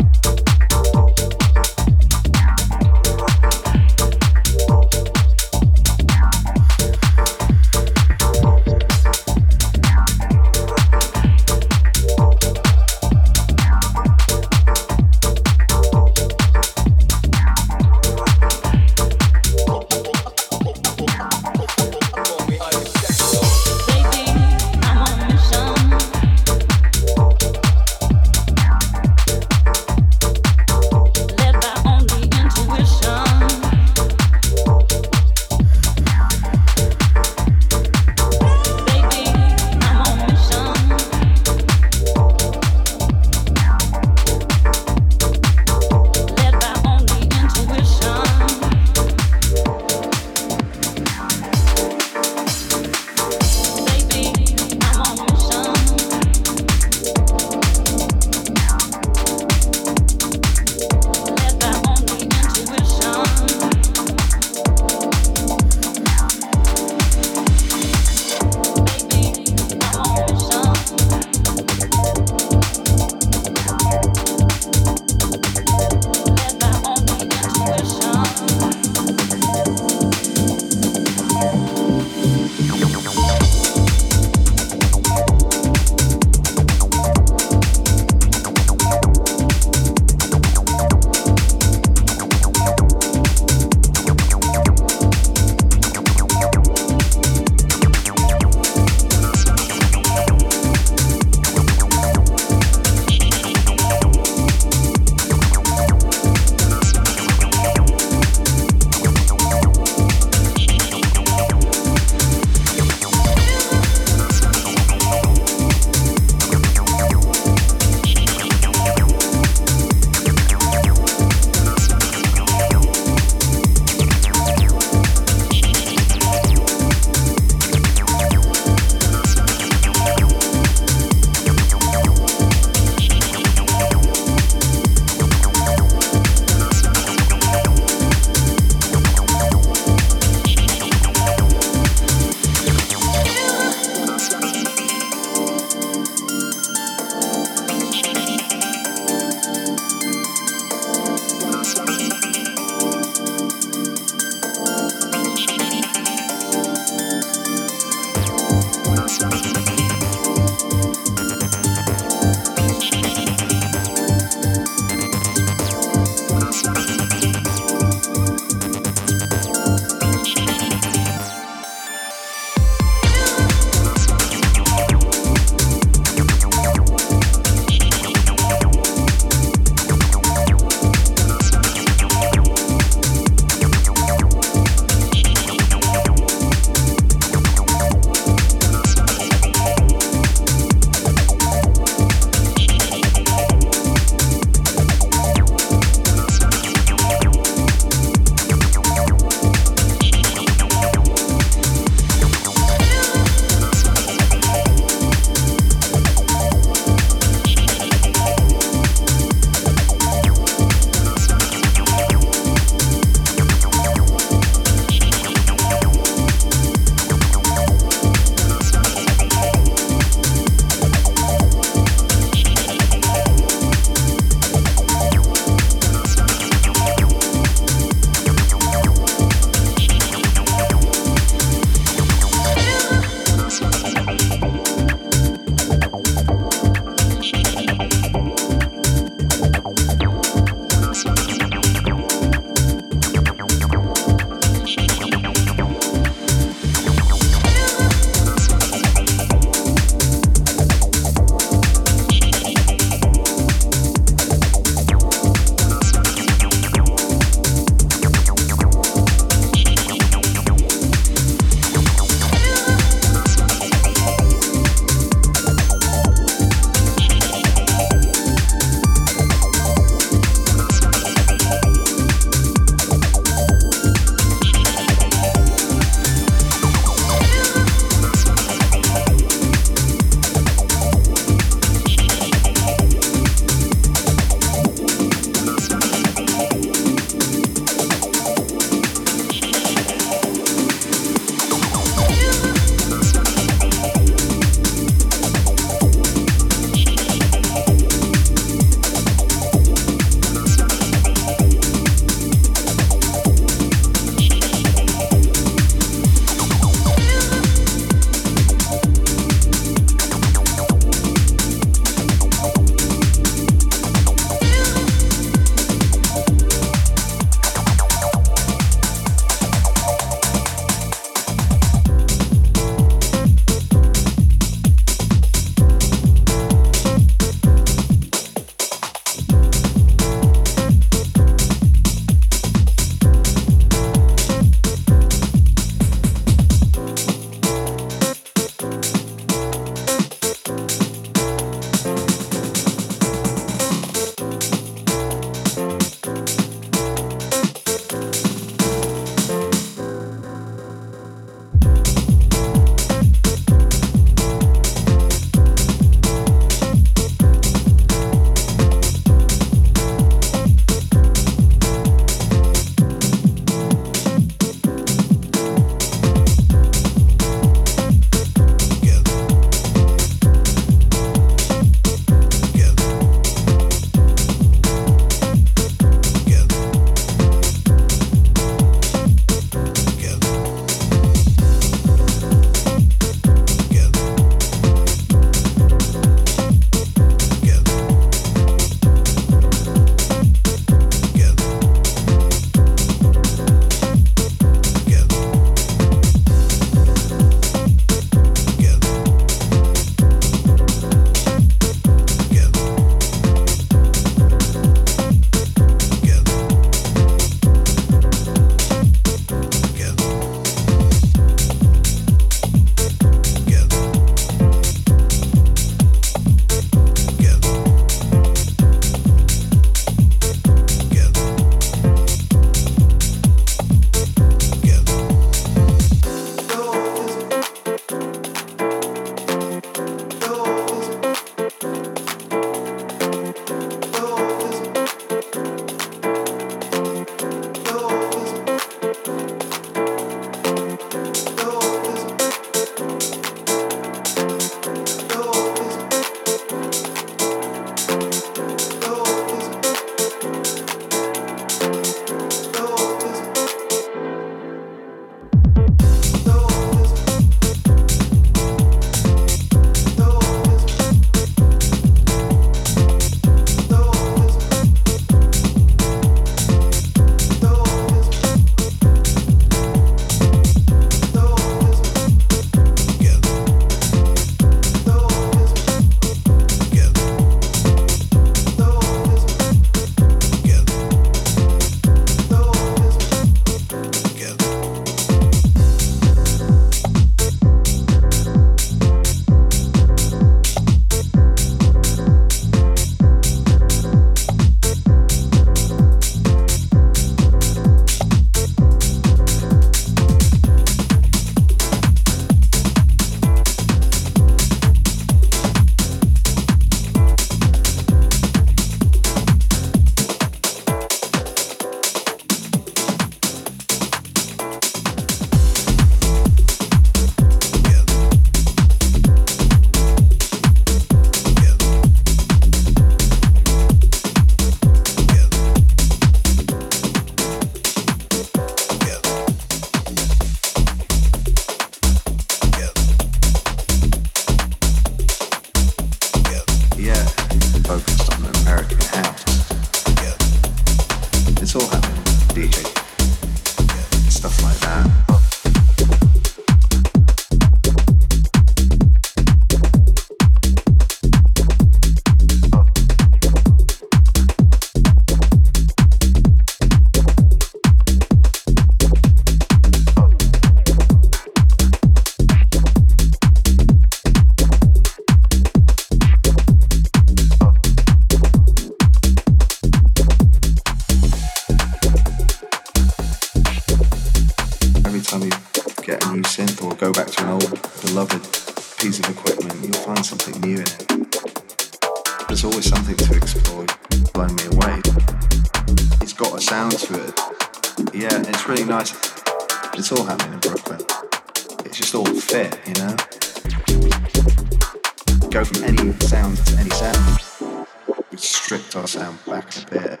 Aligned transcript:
bit. 599.70 600.00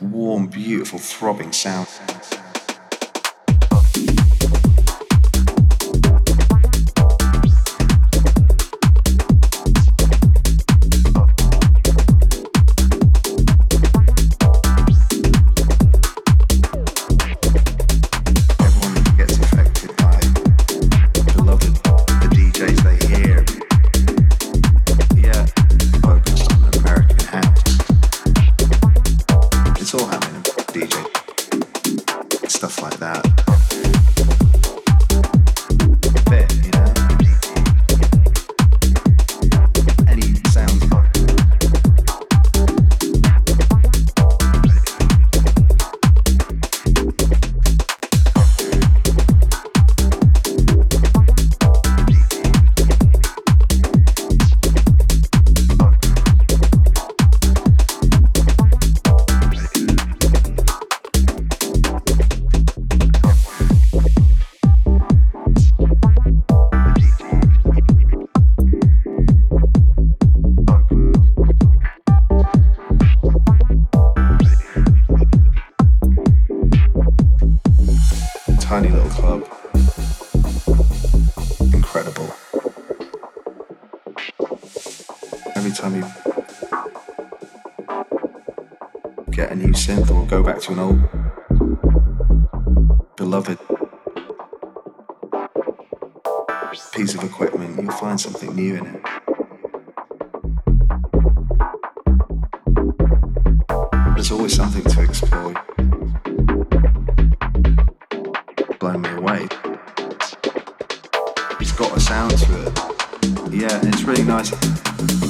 warm, 0.00 0.46
beautiful, 0.48 0.98
throbbing 0.98 1.52
sound. 1.52 1.88
yeah, 113.72 113.88
it's 113.88 114.04
really 114.04 114.24
nice. 114.24 114.52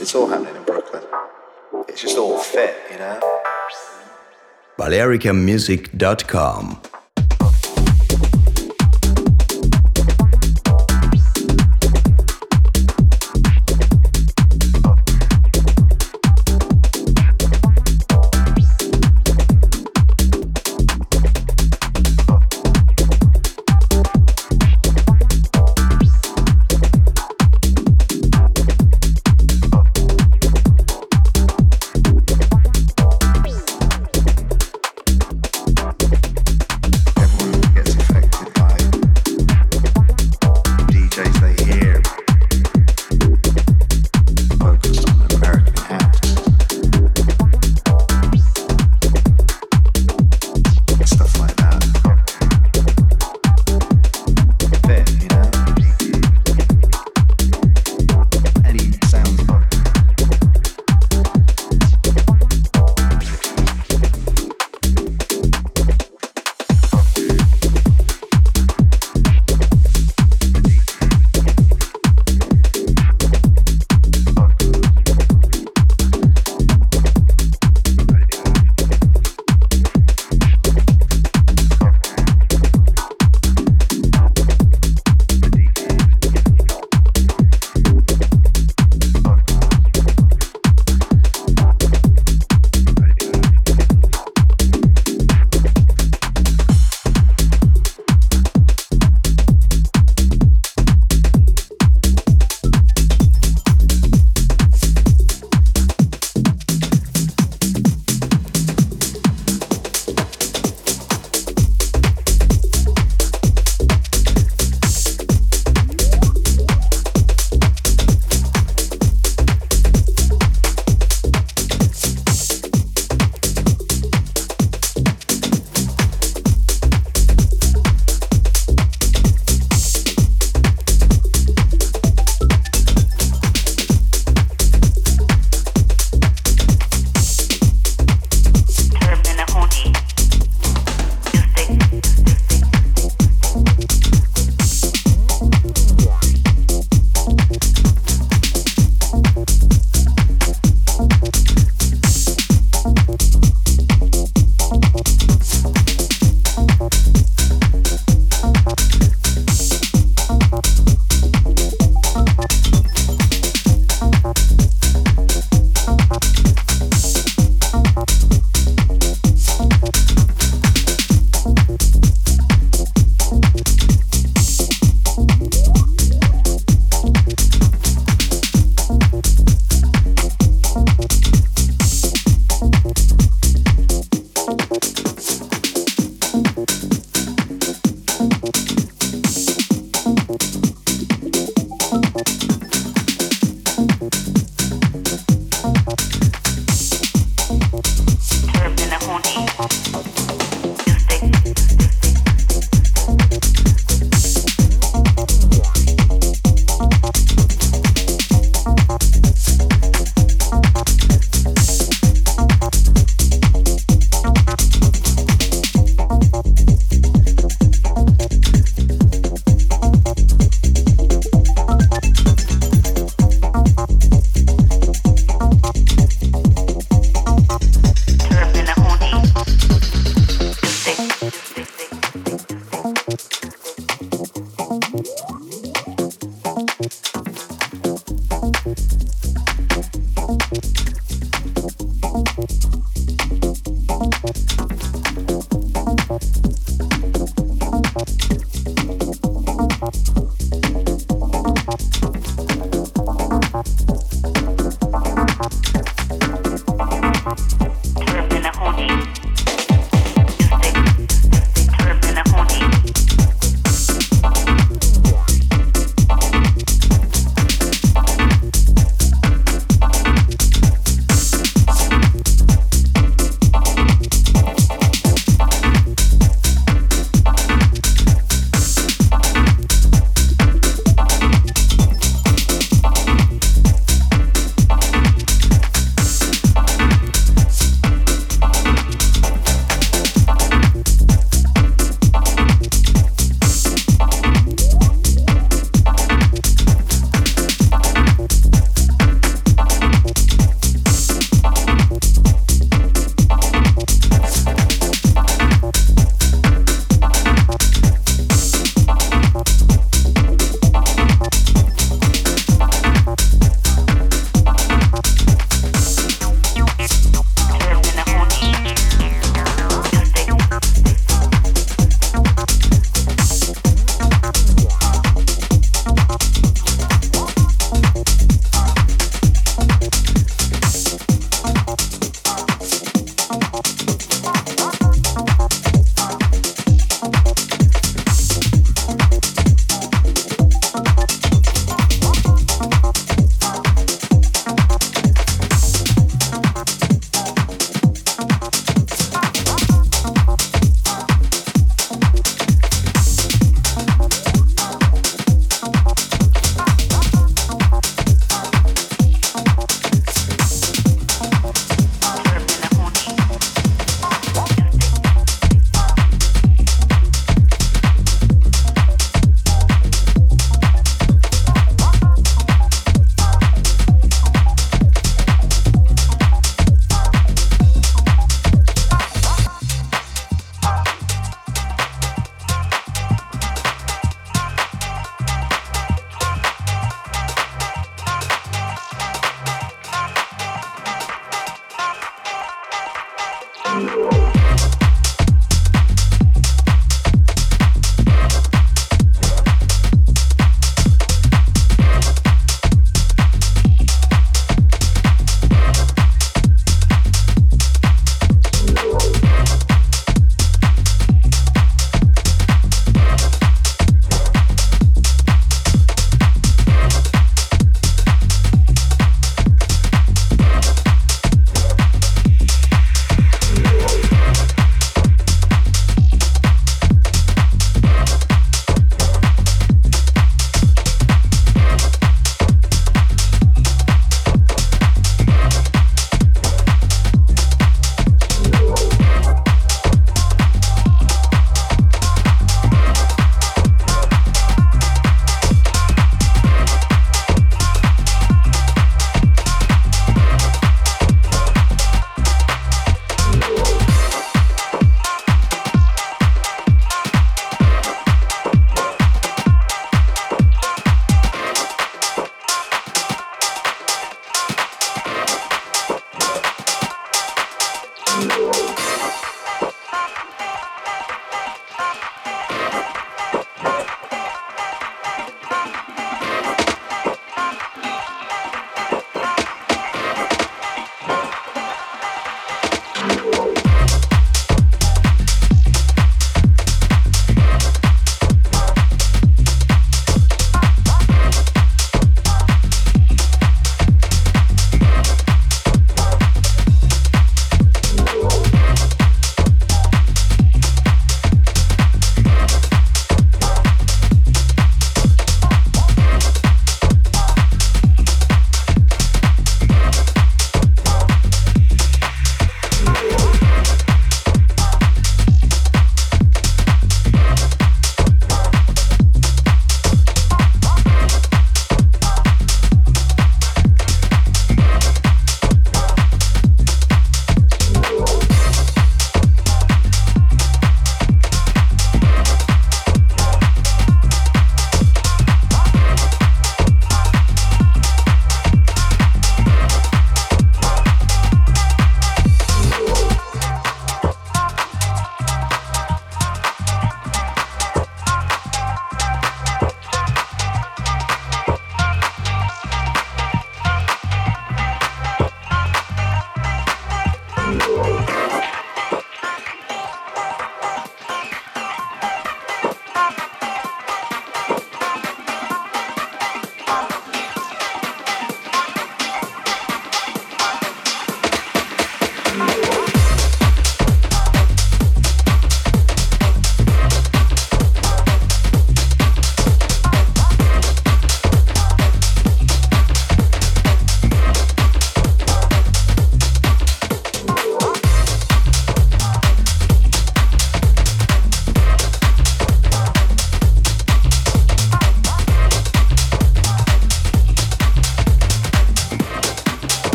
It's 0.00 0.14
all 0.14 0.26
happening 0.26 0.56
in 0.56 0.64
Brooklyn. 0.64 1.02
It's 1.88 2.02
just 2.02 2.18
all 2.18 2.38
fit, 2.38 2.74
you 2.92 2.98
know. 2.98 3.18
BalearicMusic.com 4.78 6.82